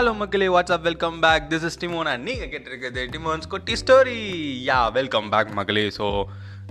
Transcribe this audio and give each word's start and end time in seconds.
Hello 0.00 0.16
மக்களே 0.16 0.46
what's up 0.46 0.80
welcome 0.80 1.20
back 1.20 1.46
this 1.48 1.64
is 1.64 1.78
டிமோன் 1.80 2.08
and 2.10 2.22
நீங்கள் 2.22 2.48
கேட்டிருக்கிறது 2.52 3.00
டிமோன்ஸ் 3.14 3.46
கொட்டி 3.48 3.72
ஸ்டோரி 3.72 4.14
யா 4.68 4.92
வெல்கம் 4.92 5.28
பேக் 5.28 5.48
மக்களே. 5.48 5.88
ஸோ 5.88 6.24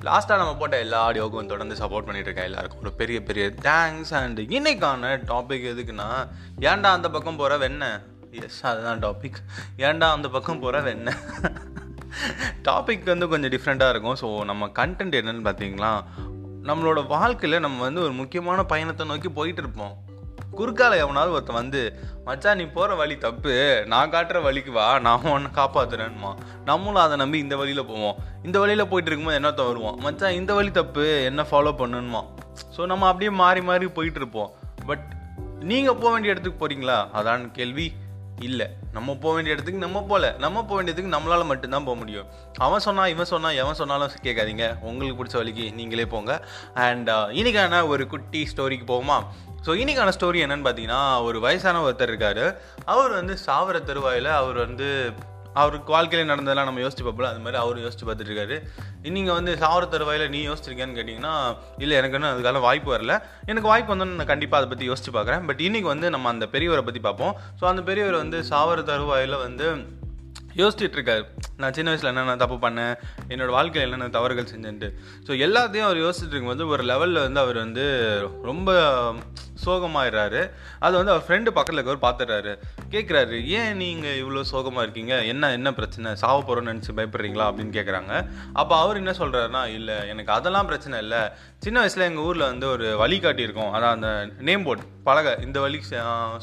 லாஸ்ட்டாக 0.08 0.40
நம்ம 0.42 0.55
போட்ட 0.55 0.79
எல்லா 0.79 1.12
ஆடியோக்கும் 1.12 1.46
தொடர்ந்து 1.46 1.76
சப்போர்ட் 1.76 2.07
பண்ணிட்டு 2.07 2.29
இருக்கேன் 2.29 2.44
எல்லாருக்கும் 2.44 2.79
ஒரு 2.79 2.92
பெரிய 2.92 3.23
பெரிய 3.23 3.53
தேங்க்ஸ் 3.62 4.13
அண்ட் 4.21 4.39
இன்னைக்கான 4.39 5.12
டாபிக் 5.28 5.67
எதுக்குன்னா 5.74 6.10
ஏன்டா 6.60 6.92
அந்த 6.97 7.10
பக்கம் 7.10 7.35
போகிற 7.35 7.67
வெண்ண? 7.67 8.02
எஸ் 8.31 8.60
அதுதான் 8.63 8.99
டாபிக் 8.99 9.39
ஏன்டா 9.78 10.11
அந்த 10.11 10.28
பக்கம் 10.28 10.60
போகிற 10.60 10.93
வெண்ண? 10.93 11.16
டாபிக் 12.63 13.06
வந்து 13.06 13.28
கொஞ்சம் 13.28 13.52
டிஃப்ரெண்ட்டாக 13.52 13.89
இருக்கும். 13.89 14.20
ஸோ 14.24 14.43
நம்ம 14.43 14.67
கண்டென்ட் 14.67 15.20
என்னென்னு 15.21 15.48
பார்த்தீங்களா 15.52 16.03
நம்மளோட 16.63 17.07
வாழ்க்கையில் 17.07 17.59
நம்ம 17.59 17.81
வந்து 17.81 18.02
ஒரு 18.02 18.11
முக்கியமான 18.11 18.63
பயணத்தை 18.63 19.05
நோக்கி 19.05 19.30
போயிட்டு 19.30 19.61
இருப்போம். 19.61 19.95
குறுக்கால 20.59 20.98
எவனாவது 21.04 21.36
ஒருத்தன் 21.36 21.59
வந்து 21.62 21.81
மச்சான் 22.27 22.59
நீ 22.62 22.66
போகிற 22.77 22.95
வழி 23.02 23.16
தப்பு. 23.26 23.54
நான் 23.94 24.12
காட்டுற 24.16 24.40
வழிக்கு 24.48 24.72
வா. 24.77 24.88
நான் 25.05 25.30
உன்னை 25.35 25.52
காப்பாத்துறேன்மா. 25.59 26.32
நம்மளும் 26.70 27.04
அதை 27.05 27.18
நம்பி 27.23 27.40
இந்த 27.45 27.55
வழியில் 27.62 27.90
போவோம். 27.91 28.18
இந்த 28.48 28.58
வழியில் 28.63 28.90
போயிட்டு 28.91 29.09
இருக்கும்போது 29.12 29.40
என்ன 29.41 29.52
வருவான் 29.70 29.98
மச்சான் 30.05 30.38
இந்த 30.41 30.54
வழி 30.59 30.72
தப்பு. 30.80 31.05
என்ன 31.30 31.45
ஃபாலோ 31.52 31.73
பண்ணணுமா 31.84 32.23
ஸோ 32.76 32.85
நம்ம 32.91 33.08
அப்படியே 33.12 33.32
மாறி 33.44 33.62
மாறி 33.70 33.88
போயிட்டு 33.98 34.20
இருப்போம். 34.22 34.52
பட் 34.90 35.08
நீங்கள் 35.72 35.98
போக 36.02 36.12
வேண்டிய 36.13 36.34
இடத்துக்கு 36.34 36.62
போகிறீங்களா 36.62 36.99
அதான் 37.20 37.44
கேள்வி. 37.57 37.88
இல்லை. 38.48 38.66
நம்ம 38.96 39.16
போக 39.23 39.32
வேண்டிய 39.35 39.54
இடத்துக்கு 39.55 39.82
நம்ம 39.85 39.99
போகல 40.10 40.27
நம்ம 40.44 40.62
போக 40.68 40.76
வேண்டியதுக்கு 40.77 41.13
நம்மளால் 41.16 41.49
மட்டும்தான் 41.49 41.88
போக 41.88 41.98
முடியும். 42.02 42.27
அவன் 42.66 42.84
சொன்னால் 42.85 43.12
இவன் 43.13 43.30
சொன்னால் 43.32 43.57
எவன் 43.62 43.80
சொன்னாலும் 43.82 44.13
கேட்காதீங்க. 44.27 44.68
உங்களுக்கு 44.90 45.18
பிடிச்ச 45.20 45.38
வழிக்கு 45.41 45.66
நீங்களே 45.80 46.05
போங்க. 46.13 46.34
அண்ட் 46.88 47.10
uh, 47.10 47.26
இன்னைக்கான 47.40 47.82
ஒரு 47.94 48.05
குட்டி 48.13 48.41
ஸ்டோரிக்கு 48.52 48.88
போகுமா 48.94 49.18
ஸோ 49.66 49.72
இன்றைக்கான 49.81 50.13
ஸ்டோரி 50.18 50.40
என்னென்னு 50.45 50.66
பார்த்தீங்கன்னா 50.68 51.02
ஒரு 51.30 51.40
வயசான 51.48 51.82
ஒருத்தர் 51.88 52.13
இருக்கார். 52.13 52.46
அவர் 52.93 53.12
வந்து 53.20 53.35
சாவர 53.48 53.79
தருவாயில் 53.90 54.32
அவர் 54.41 54.60
வந்து 54.68 54.88
அவருக்கு 55.62 55.90
வாழ்க்கையில் 55.96 56.29
நடந்ததெல்லாம் 56.32 56.68
நம்ம 56.70 56.82
யோசிச்சு 56.84 57.04
பார்ப்போம் 57.05 57.29
அது 57.29 57.41
மாதிரி 57.46 57.57
அவர் 57.62 57.77
யோசிச்சு 57.84 58.05
பார்த்துட்டு 58.07 58.32
இருக்காரு. 58.32 58.57
நீங்கள் 59.16 59.38
வந்து 59.38 59.51
சாவர 59.63 59.84
தருவாயில் 59.93 60.32
நீ 60.34 60.40
யோசிச்சிருக்கேன்னு 60.49 60.98
கேட்டிங்கன்னா 60.98 61.34
இல்லை 61.84 61.96
எனக்கு 62.01 62.18
இன்னும் 62.18 62.32
அதுக்கான 62.34 62.62
வாய்ப்பு 62.68 62.90
வரல. 62.96 63.16
எனக்கு 63.51 63.71
வாய்ப்பு 63.71 63.91
வந்தோன்னு 63.93 64.20
நான் 64.20 64.32
கண்டிப்பாக 64.34 64.62
அதை 64.62 64.70
பற்றி 64.74 64.90
யோசிச்சு 64.90 65.14
பார்க்குறேன். 65.18 65.46
பட் 65.50 65.64
இன்றைக்கி 65.68 65.90
வந்து 65.94 66.10
நம்ம 66.16 66.30
அந்த 66.36 66.48
பெரியவரை 66.56 66.84
பற்றி 66.90 67.02
பார்ப்போம். 67.08 67.34
ஸோ 67.62 67.66
அந்த 67.72 67.84
பெரியவர் 67.90 68.23
வந்து 68.23 68.40
சாவர 68.52 68.84
தருவாயில் 68.92 69.44
வந்து 69.46 69.68
யோசிச்சுட்டு 70.62 70.98
இருக்காரு. 70.98 71.23
நான் 71.62 71.76
சின்ன 71.78 71.90
வயசில் 71.92 72.12
என்னென்ன 72.12 72.40
தப்பு 72.44 72.58
பண்ணேன் 72.64 72.96
என்னோட 73.34 73.52
வாழ்க்கையில் 73.58 73.88
என்னென்ன 73.88 74.14
தவறுகள் 74.18 74.52
செஞ்சேன்ட்டு. 74.54 74.90
ஸோ 75.28 75.32
எல்லாத்தையும் 75.46 75.88
அவர் 75.90 76.04
யோசிச்சுட்டு 76.06 76.34
இருக்கும்போது 76.36 76.66
ஒரு 76.76 76.86
லெவலில் 76.92 77.26
வந்து 77.28 77.42
அவர் 77.46 77.60
வந்து 77.66 77.86
ரொம்ப 78.50 78.72
சோகமாயிடுறாரு 79.66 80.42
அது 80.86 80.94
வந்து 81.00 81.14
அவர் 81.14 81.26
ஃப்ரெண்டு 81.28 81.50
பக்கத்தில் 81.58 81.80
இருக்கவர் 81.80 82.06
பார்த்துறாரு 82.08 82.54
கேட்குறாரு 82.94 83.38
ஏன் 83.60 83.80
நீங்கள் 83.84 84.20
இவ்வளோ 84.22 84.44
சோகமாக 84.52 84.86
இருக்கீங்க? 84.86 85.16
என்ன 85.32 85.52
என்ன 85.58 85.70
பிரச்சனை? 85.80 86.12
சாவ 86.24 86.38
போகிறோன்னு 86.48 86.72
நினச்சி 86.74 86.96
பயப்படுறீங்களா? 87.00 87.48
அப்படின்னு 87.50 87.76
கேட்குறாங்க 87.78 88.14
அப்போ 88.62 88.76
அவர் 88.84 89.02
என்ன 89.02 89.14
சொல்கிறாருன்னா 89.22 89.64
இல்லை 89.78 89.98
எனக்கு 90.14 90.32
அதெல்லாம் 90.38 90.70
பிரச்சனை 90.72 90.96
இல்லை. 91.06 91.22
சின்ன 91.66 91.78
வயசில் 91.84 92.08
எங்கள் 92.10 92.26
ஊரில் 92.30 92.50
வந்து 92.52 92.68
ஒரு 92.76 92.88
வழிகாட்டி 93.04 93.46
இருக்கும் 93.48 93.74
அதான் 93.76 93.96
அந்த 93.98 94.10
நேம் 94.50 94.66
போர்ட் 94.68 94.86
பலகை. 95.10 95.34
இந்த 95.48 95.60
வழி 95.66 95.78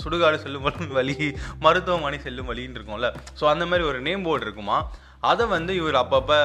சுடுகாடு 0.05 0.39
செல்லும் 0.45 0.69
வழி 1.01 1.17
மருத்துவமனை 1.67 2.21
செல்லும் 2.29 2.51
வழின்னு 2.53 2.79
இருக்கும்ல. 2.79 3.11
ஸோ 3.41 3.45
அந்த 3.55 3.67
மாதிரி 3.71 3.85
ஒரு 3.91 3.99
நேம் 4.09 4.25
போர்டு 4.29 4.47
இருக்குமா? 4.49 4.79
அதை 5.21 5.47
வந்து 5.47 5.75
இவர் 5.81 6.01
அப்பப்போ 6.03 6.39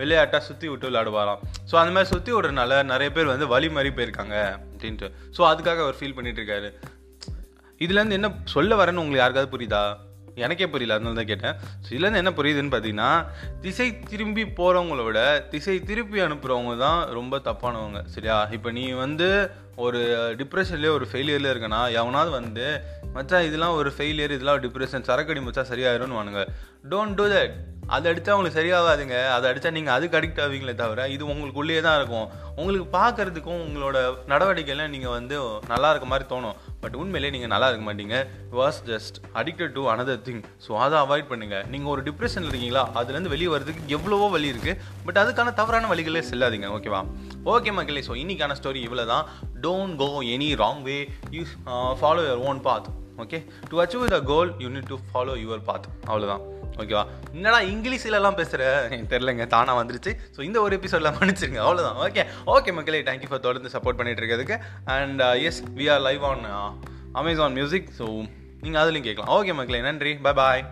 விளையாட்டாக 0.00 0.42
சுற்றி 0.48 0.68
விட்டு 0.68 0.88
விளையாடுவாராம். 0.90 1.42
ஸோ 1.70 1.76
அந்த 1.82 1.92
மாதிரி 1.94 2.12
சுற்றி 2.14 2.32
விடுறதுனால 2.34 2.82
நிறைய 2.92 3.10
பேர் 3.12 3.32
வந்து 3.34 3.46
வழி 3.54 3.68
மாறி 3.68 3.92
போயிருக்காங்க 3.98 4.36
அப்படின்ட்டு. 4.72 5.10
ஸோ 5.36 5.42
அதுக்காக 5.50 5.84
அவர் 5.86 6.00
ஃபீல் 6.00 6.16
பண்ணிட்டு 6.16 6.42
இருக்காரு. 6.42 6.70
இதுலேருந்து 7.80 8.18
என்ன 8.18 8.28
சொல்ல 8.56 8.74
வரேன்னு 8.80 9.02
உங்களுக்கு 9.04 9.24
யாருக்காவது 9.24 9.54
புரியுதா? 9.54 9.84
எனக்கே 10.44 10.66
புரியல 10.70 10.94
அதனால 10.96 11.18
தான் 11.18 11.28
கேட்டேன். 11.30 11.56
ஸோ 11.84 11.88
இதுலேருந்து 11.94 12.20
என்ன 12.22 12.30
புரியுதுன்னு 12.38 12.72
பார்த்தீங்கன்னா 12.72 13.10
திசை 13.64 13.98
திரும்பி 14.12 14.44
போகிறவங்கள 14.58 15.02
விட 15.08 15.20
திசை 15.52 15.76
திருப்பி 15.90 16.20
அனுப்புகிறவங்க 16.24 16.76
தான் 16.76 17.00
ரொம்ப 17.18 17.38
தப்பானவங்க 17.48 18.00
சரியா? 18.14 18.38
இப்போ 18.56 18.70
நீ 18.78 18.84
வந்து 18.92 19.28
ஒரு 19.76 20.00
டிப்ரெஷன்லேயே 20.40 20.92
ஒரு 20.96 21.06
ஃபெயிலியர்லேயே 21.10 21.52
இருக்கனா 21.54 21.80
எவனாவது 22.00 22.30
வந்து 22.30 22.66
மச்சா 23.14 23.38
இதெல்லாம் 23.48 23.76
ஒரு 23.80 23.92
ஃபெயிலியர் 23.96 24.34
இதெல்லாம் 24.36 24.56
ஒரு 24.58 24.66
டிப்ரெஷன் 24.66 25.06
சரக்கடி 25.08 25.40
மச்சா 25.40 25.64
சரியாயிரும்னு 25.72 26.18
வானுங்க. 26.18 26.42
டோன்ட் 26.92 27.16
டூ 27.20 27.26
தட் 27.34 27.54
அதை 27.94 28.06
அடித்தா 28.10 28.34
உங்களுக்கு 28.36 28.58
சரியாகாதுங்க. 28.58 29.16
அதை 29.36 29.46
அடித்தா 29.50 29.70
நீங்கள் 29.76 29.94
அதுக்கு 29.94 30.16
அடிக்ட் 30.18 30.40
ஆவீங்களே 30.44 30.74
தவிர 30.80 31.08
இது 31.14 31.24
உங்களுக்குள்ளேயே 31.32 31.80
தான் 31.86 31.98
இருக்கும். 32.00 32.26
உங்களுக்கு 32.60 32.86
பார்க்கறதுக்கும் 32.96 33.62
உங்களோட 33.66 33.96
நடவடிக்கைலாம் 34.32 34.92
நீங்கள் 34.94 35.14
வந்து 35.16 35.36
நல்லா 35.72 35.90
இருக்க 35.92 36.08
மாதிரி 36.12 36.26
தோணும். 36.32 36.56
பட் 36.82 36.96
உண்மையிலே 37.02 37.30
நீங்கள் 37.34 37.52
நல்லா 37.54 37.68
இருக்க 37.70 37.84
மாட்டீங்க. 37.88 38.16
Was 38.58 38.80
just 38.90 39.18
addicted 39.40 39.74
to 39.76 39.84
another 39.94 40.22
thing 40.28 40.42
so 40.66 40.72
அதை 40.86 40.98
அவாய்ட் 41.04 41.30
பண்ணுங்கள் 41.32 41.64
நீங்கள் 41.74 41.92
ஒரு 41.94 42.02
டிப்ரெஷனில் 42.08 42.52
இருக்கீங்களா? 42.52 42.84
அதுலேருந்து 43.00 43.34
வெளியே 43.34 43.50
வரதுக்கு 43.54 43.84
எவ்வளவோ 43.96 44.28
வழி 44.36 44.52
இருக்குது 44.54 44.78
பட் 45.06 45.20
அதுக்கான 45.24 45.54
தவறான 45.60 45.88
வழிகளே 45.92 46.24
செல்லாதீங்க. 46.30 46.70
ஓகேவா 46.78 47.02
ஓகே 47.54 47.72
மக்களே 47.78 48.04
ஸோ 48.08 48.16
இன்னைக்கான 48.24 48.56
ஸ்டோரி 48.60 48.82
இவ்வளோ 48.88 49.06
தான் 49.14 49.26
don't 49.66 49.96
go 50.02 50.10
any 50.36 50.50
wrong 50.64 50.82
way 50.90 50.98
you 51.36 51.44
follow 52.00 52.24
your 52.28 52.44
own 52.50 52.60
path 52.68 52.88
okay 53.24 53.40
to 53.70 53.76
achieve 53.84 54.10
the 54.16 54.20
goal 54.32 54.52
you 54.64 54.70
need 54.76 54.90
to 54.94 54.98
follow 55.12 55.36
your 55.44 55.64
path 55.70 55.88
அவ்வளோதான் 56.10 56.44
ஓகேவா? 56.82 57.02
என்னடா 57.36 57.58
இங்கிலீஷ்லலாம் 57.72 58.38
பேசுகிற 58.40 58.62
எனக்கு 58.86 59.10
தெரிலங்க 59.12 59.46
தானாக 59.54 59.80
வந்துருச்சு. 59.80 60.12
ஸோ 60.36 60.40
இந்த 60.48 60.58
ஒரு 60.66 60.74
எபிசோடில் 60.78 61.14
மன்னிச்சிருங்க. 61.18 61.60
அவ்வளோதான் 61.66 62.00
ஓகே 62.06 62.24
ஓகே 62.54 62.72
மக்களே 62.78 63.02
தேங்க்யூ 63.10 63.30
ஃபார் 63.32 63.44
தொடர்ந்து 63.48 63.72
சப்போர்ட் 63.76 63.98
பண்ணிட்டு 64.00 64.22
இருக்கிறதுக்கு. 64.22 64.58
And 64.96 65.22
yes 65.48 65.60
we 65.78 65.86
are 65.96 66.02
live 66.08 66.24
on 66.30 66.46
Amazon 67.22 67.56
music 67.58 67.90
so 67.98 68.06
நீங்கள் 68.64 68.82
அதுலேயும் 68.84 69.08
கேட்கலாம் 69.08 69.32
ஓகே 69.38 69.54
மக்களே 69.60 69.82
நன்றி. 69.90 70.14
Bye 70.26 70.32
bye 70.40 70.64